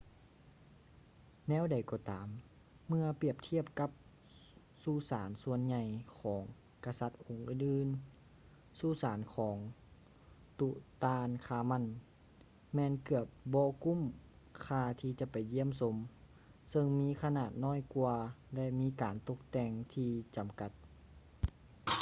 [1.47, 2.27] ແນວໃດກໍຕາມ
[2.87, 3.89] ເມື່ອປຽບທຽບກັບ
[4.83, 5.83] ສຸສານສ່ວນໃຫຍ່
[6.19, 6.43] ຂອງ
[6.85, 9.55] ກະສັດອົງອື່ນໆ ສຸສານຂອງ
[10.59, 10.69] ຕຸ
[11.03, 14.01] ຕານຄາມັນ tutankhamun ແມ່ນເກືອບບໍ່ກຸ້ມ
[14.65, 15.95] ຄ່າທີ່ຈະໄປຢ້ຽມຊົມ
[16.73, 18.15] ຊຶ່ງມີຂະໜາດນ້ອຍກວ່າ
[18.55, 20.71] ແລະ ມີການຕົກແຕ່ງທີ່ຈຳກັດ